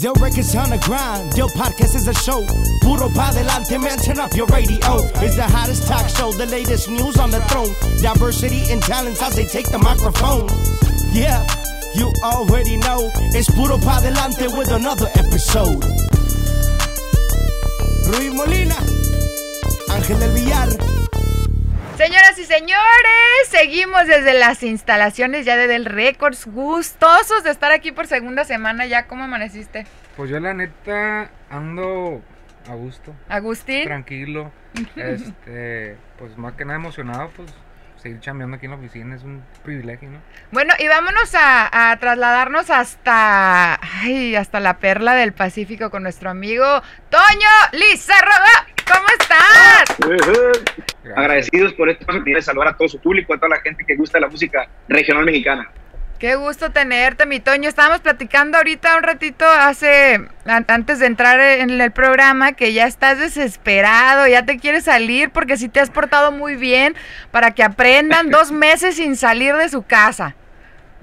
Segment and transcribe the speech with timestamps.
[0.00, 2.40] Del records on the grind, Del podcast is a show.
[2.80, 4.78] Puro pa delante, man, turn up your radio.
[5.20, 7.68] It's the hottest talk show, the latest news on the throne.
[8.00, 10.48] Diversity and talents as they take the microphone.
[11.12, 11.46] Yeah,
[11.94, 13.10] you already know.
[13.36, 15.84] It's Puro pa delante with another episode.
[18.08, 18.80] Ruiz Molina,
[19.92, 21.01] Ángel del Villar.
[22.02, 27.92] Señoras y señores, seguimos desde las instalaciones ya de Del Records, gustosos de estar aquí
[27.92, 29.06] por segunda semana ya.
[29.06, 29.86] ¿Cómo amaneciste?
[30.16, 32.20] Pues yo la neta ando
[32.68, 33.84] a gusto, Agustín.
[33.84, 34.50] tranquilo,
[34.96, 37.54] este, pues más que nada emocionado, pues
[38.02, 40.18] seguir chambeando aquí en la oficina es un privilegio, ¿no?
[40.50, 46.28] Bueno, y vámonos a, a trasladarnos hasta, ay, hasta la perla del Pacífico con nuestro
[46.30, 48.66] amigo Toño Lizarraga.
[48.92, 49.96] ¿Cómo estás?
[49.98, 51.16] Gracias.
[51.16, 53.96] Agradecidos por esta oportunidad de saludar a todo su público, a toda la gente que
[53.96, 55.70] gusta la música regional mexicana.
[56.22, 57.68] Qué gusto tenerte, mi Toño.
[57.68, 62.86] Estábamos platicando ahorita un ratito hace an- antes de entrar en el programa que ya
[62.86, 66.94] estás desesperado, ya te quieres salir porque sí te has portado muy bien
[67.32, 70.36] para que aprendan dos meses sin salir de su casa.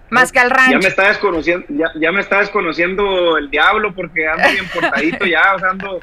[0.10, 0.80] Más que al Ya rancho.
[0.80, 5.54] me está desconociendo, ya, ya me está desconociendo el diablo porque ando bien portadito ya,
[5.54, 6.00] o sea, ando,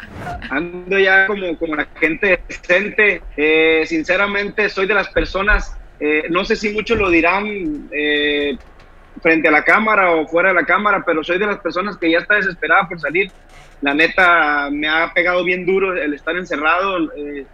[0.51, 3.23] ando ya como, como la gente decente.
[3.35, 7.47] Eh, sinceramente, soy de las personas, eh, no sé si muchos lo dirán
[7.91, 8.59] eh,
[9.23, 12.11] frente a la cámara o fuera de la cámara, pero soy de las personas que
[12.11, 13.33] ya está desesperada por salir.
[13.81, 16.99] La neta, me ha pegado bien duro el estar encerrado.
[17.17, 17.49] eh,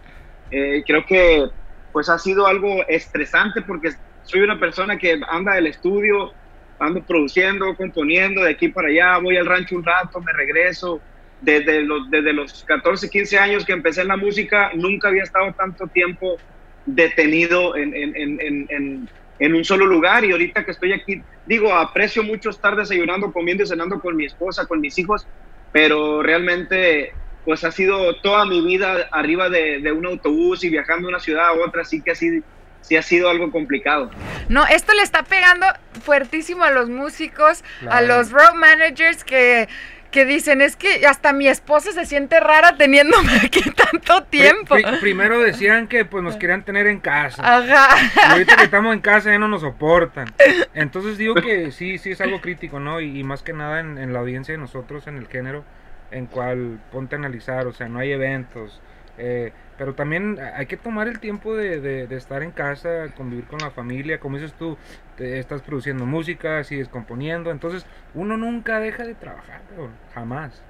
[0.49, 1.45] eh, creo que
[1.91, 3.89] pues ha sido algo estresante porque
[4.21, 6.35] soy una persona que anda del estudio,
[6.79, 11.05] ando produciendo, componiendo de aquí para allá, voy al rancho un rato, me regreso.
[11.39, 15.53] Desde los, desde los 14, 15 años que empecé en la música, nunca había estado
[15.57, 16.41] tanto tiempo
[16.85, 21.73] detenido en, en, en, en, en- un solo lugar y ahorita que estoy aquí, digo,
[21.73, 25.27] aprecio mucho estar desayunando, comiendo y cenando con mi esposa, con mis hijos,
[25.71, 27.13] pero realmente
[27.45, 31.19] pues ha sido toda mi vida arriba de, de un autobús y viajando de una
[31.19, 32.41] ciudad a otra, así que así
[32.83, 34.11] sí ha sido algo complicado.
[34.49, 35.65] No, esto le está pegando
[36.03, 39.67] fuertísimo a los músicos, a los road managers que,
[40.13, 44.75] que dicen, es que hasta mi esposa se siente rara teniéndome aquí tanto tiempo.
[44.75, 47.41] pri- primero decían que pues nos querían tener en casa.
[47.57, 47.97] Ajá.
[48.29, 50.31] Y ahorita que estamos en casa ya no nos soportan.
[50.73, 53.01] Entonces digo que sí, sí es algo crítico, ¿no?
[53.01, 55.65] Y, y más que nada en, en la audiencia de nosotros, en el género,
[56.11, 58.81] en cual ponte a analizar, o sea, no hay eventos.
[59.17, 63.45] eh, pero también hay que tomar el tiempo de, de- de estar en casa, convivir
[63.45, 64.77] con la familia, como dices tú,
[65.17, 70.61] te estás produciendo música, sigues componiendo, entonces uno nunca deja de trabajar, cabrón, jamás.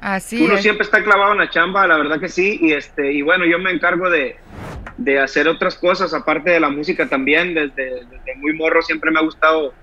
[0.00, 0.62] Así Uno es.
[0.62, 3.58] siempre está clavado en la chamba, la verdad que sí, y este y bueno, yo
[3.58, 4.34] me encargo de,
[4.96, 9.20] de hacer otras cosas aparte de la música también, desde, desde muy morro siempre me
[9.20, 9.74] ha gustado,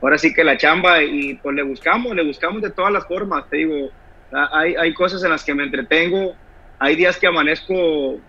[0.00, 3.44] ahora sí que la chamba y pues le buscamos, le buscamos de todas las formas,
[3.50, 3.90] te digo,
[4.52, 6.34] hay, hay cosas en las que me entretengo,
[6.78, 8.22] hay días que amanezco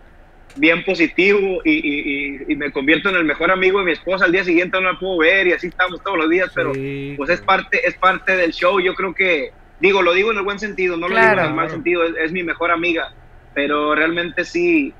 [0.56, 4.26] bien positivo y, y- y- y me convierto en el mejor amigo de mi esposa,
[4.26, 7.14] al día siguiente no la puedo ver y así estamos todos los días, pero Sí,
[7.18, 8.80] pues es parte, es parte del show.
[8.80, 11.50] Yo creo que, digo, lo digo en el buen sentido, no lo digo en Claro.
[11.50, 13.08] el mal sentido, es, es mi mejor amiga,
[13.54, 14.98] pero realmente sí,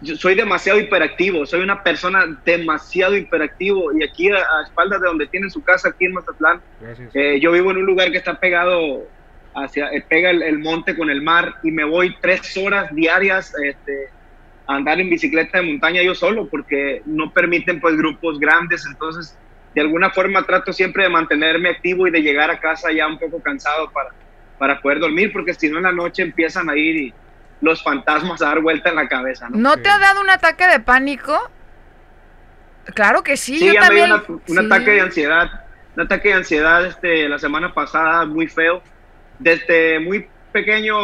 [0.00, 5.08] yo soy demasiado hiperactivo, soy una persona demasiado hiperactivo y aquí a, a espaldas de
[5.08, 6.62] donde tienen su casa, aquí en Mazatlán,
[7.14, 9.08] eh, yo vivo en un lugar que está pegado
[9.64, 13.52] hacia, eh, pega el, el monte con el mar y me voy tres horas diarias
[13.64, 14.08] este,
[14.66, 19.36] a andar en bicicleta de montaña yo solo porque no permiten pues grupos grandes, entonces
[19.74, 23.18] de alguna forma trato siempre de mantenerme activo y de llegar a casa ya un
[23.18, 24.08] poco cansado para,
[24.58, 27.14] para poder dormir porque si no en la noche empiezan a ir y
[27.60, 29.58] los fantasmas a dar vuelta en la cabeza, ¿no?
[29.58, 29.82] ¿No Sí.
[29.82, 31.36] te ha dado un ataque de pánico?
[32.94, 34.12] Claro que sí, Sí, yo ya me dio también.
[34.28, 34.66] una- un sí.
[34.66, 35.50] ataque de ansiedad,
[35.96, 38.82] un ataque de ansiedad este, la semana pasada muy feo.
[39.38, 40.96] Desde muy pequeño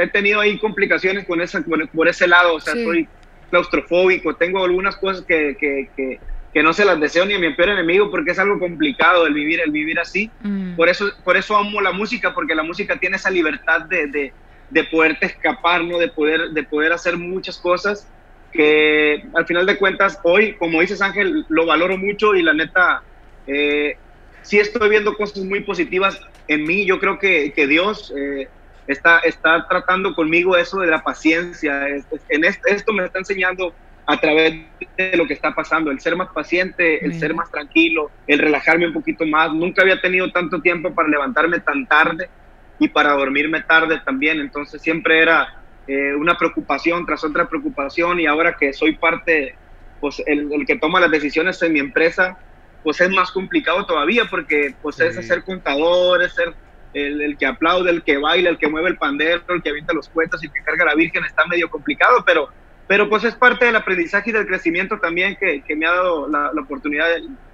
[0.00, 2.84] he tenido ahí complicaciones con esa, por, por ese lado, o sea, Sí.
[2.84, 3.08] soy
[3.50, 6.20] claustrofóbico, tengo algunas cosas que, que, que,
[6.54, 9.34] que no se las deseo ni a mi peor enemigo porque es algo complicado el
[9.34, 10.30] vivir, el vivir así.
[10.42, 10.76] Mm.
[10.76, 14.32] Por eso, por eso amo la música, porque la música tiene esa libertad de, de,
[14.70, 15.98] de poderte escapar, ¿no?
[15.98, 18.06] de, poder, de poder hacer muchas cosas
[18.52, 23.02] que al final de cuentas hoy, como dices Ángel, lo valoro mucho y la neta,
[23.46, 23.96] eh,
[24.42, 26.86] sí estoy viendo cosas muy positivas en mí.
[26.86, 28.48] Yo creo que, que Dios eh,
[28.86, 31.88] está, está tratando conmigo eso de la paciencia.
[31.88, 33.76] Es- es- En est- esto me está enseñando
[34.06, 34.52] a través
[34.96, 38.86] de lo que está pasando, el ser más paciente, el ser más tranquilo, el relajarme
[38.88, 39.52] un poquito más.
[39.52, 42.30] Nunca había tenido tanto tiempo para levantarme tan tarde
[42.78, 44.40] y para dormirme tarde también.
[44.40, 45.48] Entonces siempre era
[45.86, 49.58] eh, una preocupación tras otra preocupación y ahora que soy parte,
[50.00, 52.36] pues el, el que toma las decisiones en mi empresa,
[52.82, 56.54] pues es más complicado todavía porque pues es ser contador, es ser
[56.94, 60.08] el, que aplaude, el que baila, el que mueve el pandero, el que avienta los
[60.08, 62.48] cuentos y el que carga la Virgen está medio complicado, pero,
[62.88, 66.50] pero pues es parte del aprendizaje y del crecimiento también que, me ha dado la,
[66.60, 67.06] oportunidad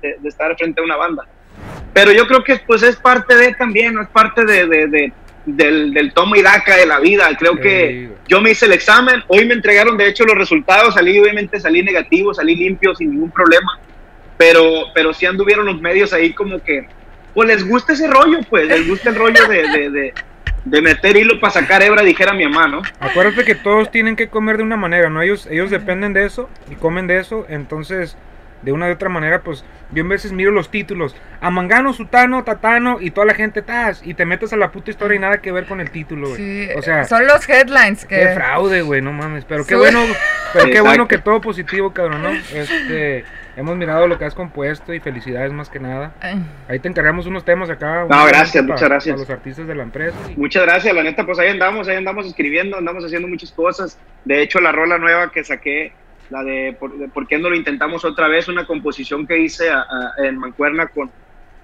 [0.02, 1.24] de, estar frente a una banda.
[1.92, 5.12] Pero yo creo que pues es parte de también, es parte de, de,
[5.46, 7.28] del, del tomo y daca de la vida.
[7.38, 11.18] Creo que yo me hice el examen, hoy me entregaron de hecho los resultados, salí
[11.18, 13.78] obviamente, salí negativo, salí limpio sin ningún problema,
[14.36, 16.86] pero, pero sí anduvieron los medios ahí como que
[17.36, 20.14] pues les gusta ese rollo, pues, les gusta el rollo de,
[20.64, 22.82] de, meter hilo para sacar hebra, dijera mi mamá, ¿no?
[22.98, 25.20] Acuérdate que todos tienen que comer de una manera, ¿no?
[25.20, 28.16] Ellos, ellos dependen de eso y comen de eso, entonces,
[28.62, 32.42] de una u otra manera, pues, yo en veces miro los títulos, a Mangano, Sutano,
[32.42, 35.42] Tatano y toda la gente, tas, y te metes a la puta historia y nada
[35.42, 36.38] que ver con el título, güey.
[36.38, 38.16] Sí, o sea, son los headlines que...
[38.16, 40.02] Qué fraude, güey, no mames, pero qué bueno,
[40.54, 42.30] pero qué bueno que todo positivo, cabrón, ¿no?
[42.54, 43.26] Este...
[43.56, 46.14] Hemos mirado lo que has compuesto y felicidades más que nada.
[46.68, 48.06] Ahí te encargamos unos temas acá.
[48.08, 49.16] No, gracias, muchas gracias.
[49.16, 50.16] A los artistas de la empresa.
[50.36, 53.98] Muchas gracias, la neta, pues ahí andamos, ahí andamos escribiendo, andamos haciendo muchas cosas.
[54.26, 55.92] De hecho, la rola nueva que saqué,
[56.28, 59.70] la de por, qué no lo intentamos otra vez, una composición que hice
[60.22, 61.10] en Mancuerna con,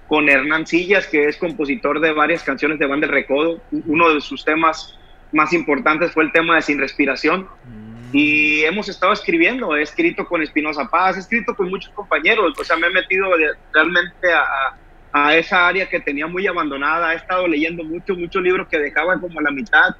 [0.07, 3.61] con Hernán Sillas, que es compositor de varias canciones de Banda del Recodo.
[3.85, 4.97] Uno de sus temas
[5.31, 7.47] más importantes fue el tema de Sin Respiración.
[7.65, 7.82] Mm.
[8.13, 12.63] Y hemos estado escribiendo, he escrito con Espinosa Paz, he escrito con muchos compañeros, o
[12.63, 13.25] sea, me he metido
[13.73, 14.77] realmente a,
[15.11, 19.19] a, esa área que tenía muy abandonada, he estado leyendo muchos, muchos libros que dejaban
[19.19, 19.95] como a la mitad,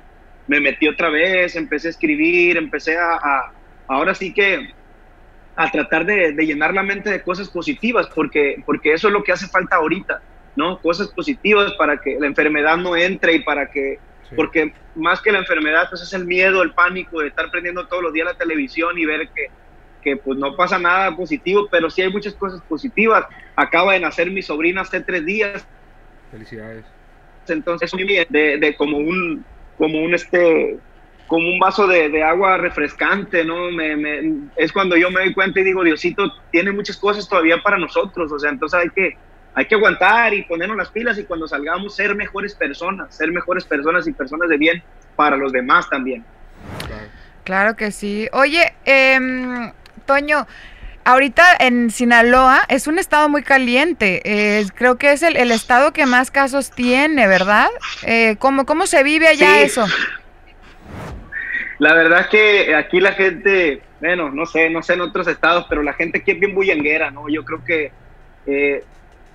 [0.45, 3.51] me metí otra vez, empecé a escribir, empecé a,
[3.88, 4.71] ahora sí que
[5.56, 9.24] a tratar de, de, llenar la mente de cosas positivas, porque, porque eso es lo
[9.24, 10.21] que hace falta ahorita,
[10.56, 10.80] ¿no?
[10.81, 13.98] Cosas positivas para que la enfermedad no entre y para que
[14.35, 18.03] porque más que la enfermedad, pues es el miedo, el pánico de estar prendiendo todos
[18.03, 19.47] los días la televisión y ver que,
[20.01, 23.25] que pues no pasa nada positivo, pero sí hay muchas cosas positivas.
[23.55, 25.67] Acaba de nacer mi sobrina hace tres días.
[26.31, 26.85] Felicidades.
[27.47, 29.45] Entonces, de, de como un,
[29.77, 30.79] como un este,
[31.27, 33.71] como un vaso de, de agua refrescante, ¿no?
[33.71, 37.61] Me, me, es cuando yo me doy cuenta y digo, Diosito tiene muchas cosas todavía
[37.61, 39.17] para nosotros, o sea, entonces hay que,
[39.55, 43.65] hay que aguantar y ponernos las pilas y cuando salgamos ser mejores personas, ser mejores
[43.65, 44.83] personas y personas de bien
[45.15, 46.25] para los demás también.
[47.44, 48.27] Claro que sí.
[48.31, 49.19] Oye, eh,
[50.05, 50.47] Toño,
[51.03, 54.21] ahorita en Sinaloa es un estado muy caliente.
[54.75, 57.69] creo que es el, estado que más casos tiene, ¿verdad?
[58.03, 59.85] Eh, ¿cómo, ¿Cómo se vive allá eso?
[61.79, 65.65] La verdad es que aquí la gente, bueno, no sé, no sé en otros estados,
[65.67, 67.27] pero la gente aquí es bien bullanguera, ¿no?
[67.29, 67.91] Yo creo que
[68.45, 68.83] eh,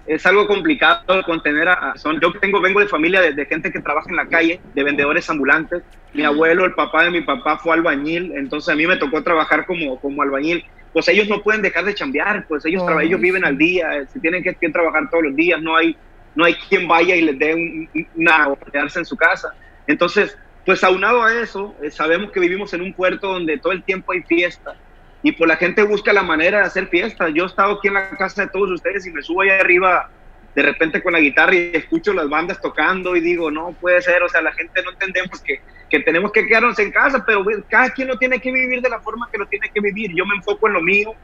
[0.09, 4.09] es algo complicado contener a, son yo tengo vengo de familia de, gente que trabaja
[4.09, 5.83] en la calle de vendedores ambulantes.
[6.15, 9.67] Mi abuelo el papá de mi papá fue albañil entonces a mí me tocó trabajar
[9.67, 10.65] como como albañil.
[10.93, 14.43] Pues ellos no pueden dejar de chambear pues ellos ellos viven al día se tienen
[14.43, 15.97] que, trabajar todos los días no hay
[16.35, 19.55] no hay quien vaya y les dé un, una o quedarse en su casa.
[19.87, 23.83] Entonces pues aunado a eso eh, sabemos que vivimos en un puerto donde todo el
[23.83, 24.75] tiempo hay fiesta
[25.23, 27.29] y pues la gente busca la manera de hacer fiesta.
[27.29, 30.11] Yo he estado aquí en la casa de todos ustedes y me subo ahí arriba
[30.55, 34.23] de repente con la guitarra y escucho las bandas tocando y digo, no puede ser,
[34.23, 37.91] o sea, la gente no entendemos que, que tenemos que quedarnos en casa, pero cada
[37.91, 40.13] quien lo tiene que vivir de la forma que lo tiene que vivir.
[40.15, 41.15] Yo me enfoco en lo mío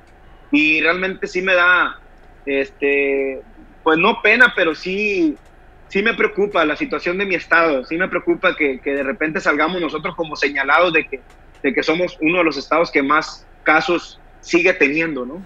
[0.50, 1.98] y realmente sí me da,
[2.46, 3.40] este,
[3.82, 5.36] pues no pena, pero sí,
[5.88, 9.40] sí me preocupa la situación de mi estado, sí me preocupa que, que de repente
[9.40, 11.20] salgamos nosotros como señalados de que,
[11.62, 15.42] de que somos uno de los estados que más casos sigue teniendo, ¿no?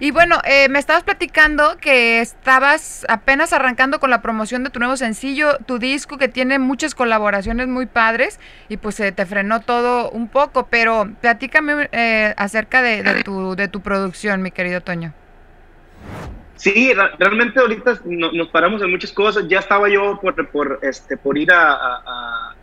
[0.00, 4.78] Y bueno, eh, me estabas platicando que estabas apenas arrancando con la promoción de tu
[4.78, 9.60] nuevo sencillo, tu disco que tiene muchas colaboraciones muy padres y pues se te frenó
[9.60, 15.12] todo un poco, pero platícame eh, acerca de, tu, de tu producción, mi querido Toño.
[16.56, 19.48] Sí, realmente ahorita nos paramos en muchas cosas.
[19.48, 22.54] Ya estaba yo por, por, este, por ir a a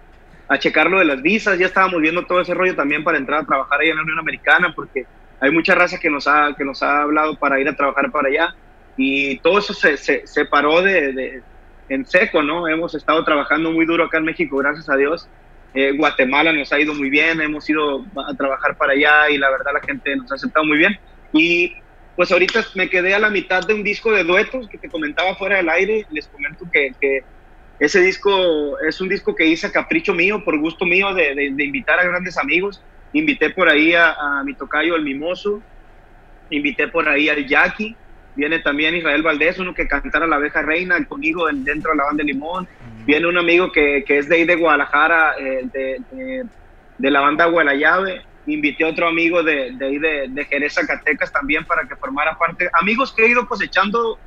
[0.56, 3.46] checar lo de las visas, ya estábamos viendo todo ese rollo también para entrar a
[3.46, 5.06] trabajar ahí en la Unión Americana, porque
[5.40, 8.30] hay mucha raza que nos ha, que nos ha hablado para ir a trabajar para
[8.30, 8.56] allá,
[8.96, 11.44] y todo eso se, se, paró de,
[11.90, 12.68] en seco, ¿no?
[12.68, 15.30] Hemos estado trabajando muy duro acá en México, gracias a Dios.
[15.74, 19.52] Eh, Guatemala nos ha ido muy bien, hemos ido a trabajar para allá y la
[19.52, 20.98] verdad la gente nos ha aceptado muy bien.
[21.32, 21.74] Y
[22.16, 25.36] pues ahorita me quedé a la mitad de un disco de duetos que te comentaba
[25.36, 27.24] fuera del aire, les comento que, que
[27.80, 32.00] ese disco es un disco que hice a capricho mío, por gusto mío, de, invitar
[32.00, 32.82] a grandes amigos.
[33.14, 35.62] Invité por ahí a, mi tocayo, el Mimoso.
[36.50, 37.96] Invité por ahí al Jackie.
[38.36, 42.24] Viene también Israel Valdés, uno que cantara La abeja reina conmigo dentro de la banda
[42.24, 42.68] de Limón.
[43.06, 46.00] Viene un amigo que, es de ahí de Guadalajara, eh,
[46.98, 48.24] de, la banda Gualayave.
[48.48, 52.70] Invité a otro amigo de, ahí de, Jerez, Zacatecas también para que formara parte.
[52.74, 54.18] Amigos que he ido cosechando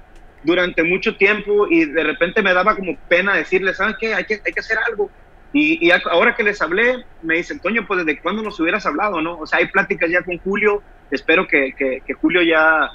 [0.43, 4.15] durante mucho tiempo y de repente me daba como pena decirles, ¿saben qué?
[4.15, 5.11] Hay que, hay que hacer algo.
[5.53, 9.21] Y, y, ahora que les hablé, me dicen, Toño, pues desde cuándo nos hubieras hablado,
[9.21, 9.39] ¿no?
[9.39, 12.89] O sea, hay pláticas ya con Julio, espero que, que, que Julio ya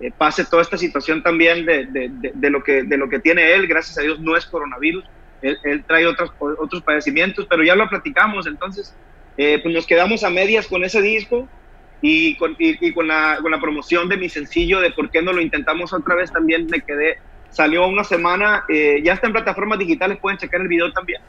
[0.00, 3.52] eh, pase toda esta situación también de, de, de, lo que, de lo que tiene
[3.54, 5.04] él, gracias a Dios no es coronavirus,
[5.42, 8.94] él, trae otros, otros padecimientos, pero ya lo platicamos, entonces
[9.36, 11.48] eh, pues nos quedamos a medias con ese disco
[12.02, 15.22] y con, y, y con, la, con la promoción de mi sencillo de por qué
[15.22, 17.18] no lo intentamos otra vez también me quedé,
[17.50, 21.20] salió una semana, eh, ya está en plataformas digitales, pueden checar el video también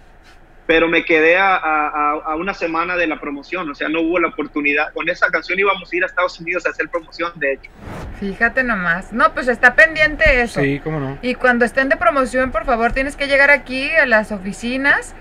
[0.71, 4.19] pero me quedé a, a, a, una semana de la promoción, o sea, no hubo
[4.19, 4.93] la oportunidad.
[4.93, 7.71] Con esa canción íbamos a ir a Estados Unidos a hacer promoción, de hecho.
[8.21, 9.11] Fíjate nomás.
[9.11, 10.61] No, pues está pendiente eso.
[10.61, 11.17] Sí, cómo no.
[11.21, 15.13] Y cuando estén de promoción, por favor, tienes que llegar aquí a las oficinas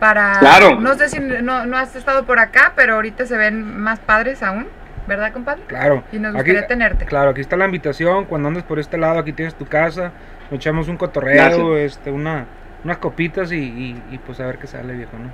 [0.00, 0.38] para...
[0.40, 0.80] Claro.
[0.80, 4.42] No sé si no, no has estado por acá, pero ahorita se ven más padres
[4.42, 4.66] aún.
[5.08, 5.62] ¿Verdad, compadre?
[5.66, 6.04] Claro.
[6.12, 7.06] Y nos gustaría aquí, tenerte.
[7.06, 8.26] Claro, aquí está la invitación.
[8.26, 10.12] Cuando andes por este lado, aquí tienes tu casa.
[10.50, 12.46] Nos echamos un cotorreo, este, una,
[12.84, 15.30] unas copitas y, y, y, pues a ver qué sale, viejo, ¿no?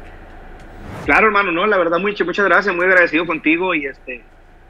[1.04, 4.22] Claro, hermano, no, la verdad, mucho, muchas gracias, muy agradecido contigo y este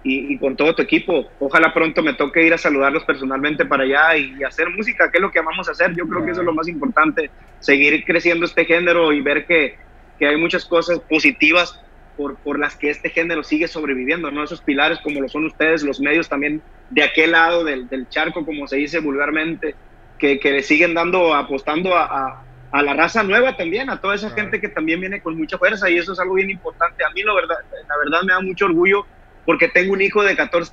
[0.05, 1.31] y, y, con todo tu equipo.
[1.39, 5.19] Ojalá pronto me toque ir a saludarlos personalmente para allá y, y hacer música, que
[5.19, 5.95] es lo que vamos a hacer.
[5.95, 7.31] Yo creo que eso es lo más importante,
[7.61, 9.77] seguir creciendo este género y ver que,
[10.19, 11.84] que hay muchas cosas positivas
[12.17, 14.45] por, por las que este género sigue sobreviviendo, ¿no?
[14.45, 18.45] Esos pilares como lo son ustedes, los medios también de aquel lado del, del charco,
[18.45, 19.75] como se dice vulgarmente,
[20.19, 22.45] que, que le siguen dando, apostando a, a
[22.75, 24.43] a la raza nueva también, a toda esa claro.
[24.43, 27.05] gente que también viene con mucha fuerza y eso es algo bien importante.
[27.05, 27.55] A mí la verdad,
[27.89, 29.07] la verdad me da mucho orgullo
[29.47, 30.73] porque tengo un hijo de 14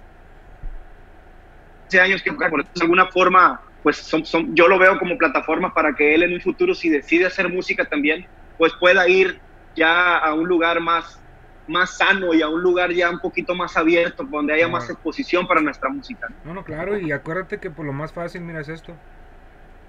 [2.01, 5.93] años que por de alguna forma, pues son, son, yo lo veo como plataforma para
[5.93, 8.25] que él en un futuro si decide hacer música también,
[8.57, 9.39] pues pueda ir
[9.75, 11.21] ya a un lugar más,
[11.67, 15.47] más sano y a un lugar ya un poquito más abierto, donde haya más exposición
[15.47, 16.27] para nuestra música.
[16.43, 18.95] No, no, claro, y acuérdate que por lo más fácil, mira, es esto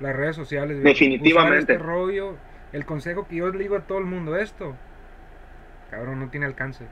[0.03, 0.83] las redes sociales.
[0.83, 1.73] Definitivamente.
[1.73, 2.37] Este rollo,
[2.73, 4.77] el consejo que yo le digo a todo el mundo, esto,
[5.91, 6.85] cabrón, no tiene alcance.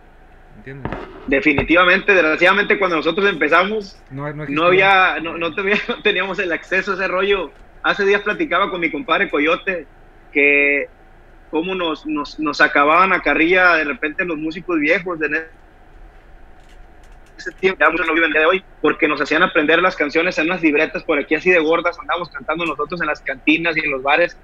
[0.56, 0.90] ¿Entiendes?
[1.28, 5.54] Definitivamente, desgraciadamente cuando nosotros empezamos, no, no, no había, no, no,
[6.02, 7.50] teníamos el acceso a ese rollo.
[7.82, 9.86] Hace días platicaba con mi compadre Coyote
[10.32, 10.88] que
[11.50, 15.46] cómo nos, nos, nos acababan a carrilla de repente los músicos viejos de
[17.36, 19.96] ese tiempo, ya muchos no viven el día de hoy, porque nos hacían aprender las
[19.96, 23.76] canciones en unas libretas por aquí así de gordas, andábamos cantando nosotros en las cantinas
[23.76, 24.36] y en los bares,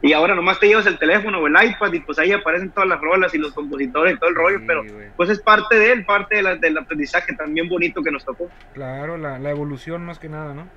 [0.00, 2.88] y ahora nomás te llevas el teléfono o el iPad y pues ahí aparecen todas
[2.88, 5.08] las rolas y los compositores y todo el rollo, sí, pero wey.
[5.16, 8.48] pues es parte de él, parte de la, del aprendizaje también bonito que nos tocó.
[8.74, 10.68] Claro, la, la, evolución más que nada, ¿no?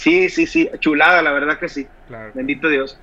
[0.00, 1.86] Sí, sí, sí, chulada, la verdad que sí.
[2.08, 2.30] Claro.
[2.32, 2.98] Bendito Dios.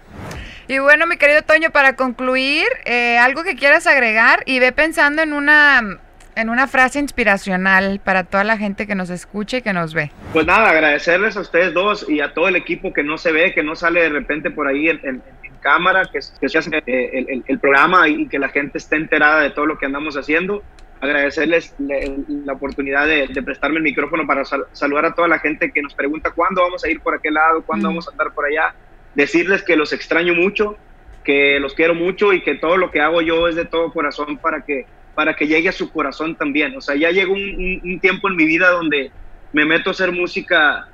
[0.68, 5.22] Y bueno, mi querido Toño, para concluir, eh, algo que quieras agregar y ve pensando
[5.22, 6.00] en una
[6.36, 10.12] en una frase inspiracional para toda la gente que nos escuche y que nos ve.
[10.34, 13.54] Pues nada, agradecerles a ustedes dos y a todo el equipo que no se ve,
[13.54, 16.78] que no sale de repente por ahí en, en, en cámara, que, que, se hace
[16.78, 19.86] eh, el, el, el, programa y que la gente esté enterada de todo lo que
[19.86, 20.64] andamos haciendo.
[21.00, 25.72] Agradecerles la, oportunidad de, de, prestarme el micrófono para sal, saludar a toda la gente
[25.72, 27.92] que nos pregunta cuándo vamos a ir por aquel lado, cuándo mm.
[27.92, 28.74] vamos a andar por allá.
[29.14, 30.78] Decirles que los extraño mucho,
[31.24, 34.38] que los quiero mucho y que todo lo que hago yo es de todo corazón
[34.38, 36.78] para que para que llegue a su corazón también.
[36.78, 39.12] O sea, ya llegó un, un, un, tiempo en mi vida donde
[39.52, 40.90] me meto a hacer música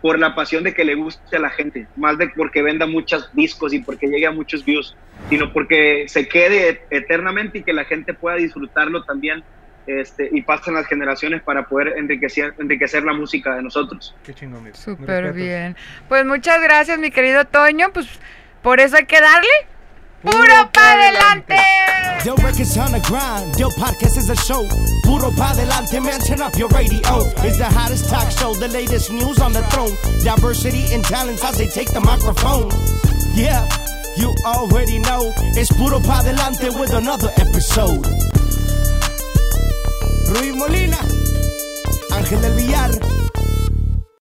[0.00, 3.30] por la pasión de que le guste a la gente, más de porque venda muchos
[3.34, 4.96] discos y porque llegue a muchos views,
[5.28, 9.42] sino porque se quede eternamente y que la gente pueda disfrutarlo también
[9.86, 14.14] este, y pasen las generaciones para poder enriquecer, enriquecer la música de nosotros.
[14.24, 15.76] Qué chingón, Súper bien.
[16.08, 17.90] Pues muchas gracias, mi querido Toño.
[17.92, 18.06] Pues
[18.62, 19.48] por eso hay que darle
[20.22, 21.56] Puro pa' adelante.
[22.28, 23.58] Yo records on the grind.
[23.58, 24.68] Yo podcast is a show.
[25.02, 26.20] Puro pa' adelante, man.
[26.20, 27.00] Turn up your radio.
[27.40, 28.52] It's the hottest talk show.
[28.52, 29.96] The latest news on the throne.
[30.22, 32.68] Diversity and talents as they take the microphone.
[33.32, 33.64] Yeah,
[34.18, 35.32] you already know.
[35.56, 38.04] It's Puro pa' adelante with another episode.
[40.28, 41.00] Rui Molina.
[42.12, 43.17] Ángel del Villar.